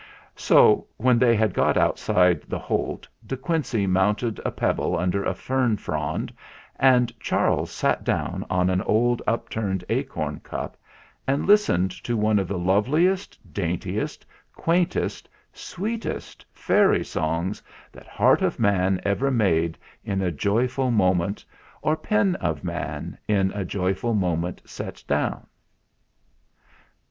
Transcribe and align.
So, 0.35 0.87
when 0.97 1.19
they 1.19 1.35
had 1.35 1.53
got 1.53 1.77
outside 1.77 2.41
the 2.47 2.57
Holt, 2.57 3.07
De 3.23 3.37
Quincey 3.37 3.85
mounted 3.85 4.41
a 4.43 4.49
pebble 4.49 4.97
under 4.97 5.23
a 5.23 5.35
fern 5.35 5.77
frond 5.77 6.33
and 6.77 7.13
Charles 7.19 7.69
sat 7.69 8.03
down 8.03 8.43
on 8.49 8.71
an 8.71 8.81
old 8.81 9.21
up 9.27 9.47
turned 9.47 9.85
acorn 9.89 10.39
cup 10.39 10.75
and 11.27 11.45
listened 11.45 11.91
to 12.03 12.17
one 12.17 12.39
of 12.39 12.47
the 12.47 12.57
loveliest, 12.57 13.37
daintiest, 13.53 14.25
quaintest, 14.55 15.29
sweetest 15.53 16.47
fairy 16.51 17.05
songs 17.05 17.61
that 17.91 18.07
heart 18.07 18.41
of 18.41 18.57
man 18.59 18.99
ever 19.05 19.29
made 19.29 19.77
in 20.03 20.19
a 20.19 20.31
joyful 20.31 20.89
moment, 20.89 21.45
or 21.83 21.95
pen 21.95 22.33
of 22.37 22.63
man 22.63 23.19
in 23.27 23.51
a 23.51 23.63
joyful 23.63 24.15
moment 24.15 24.63
set 24.65 25.03
down. 25.07 25.45